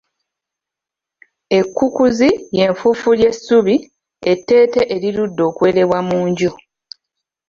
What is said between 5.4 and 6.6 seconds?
okwerebwa mu nju.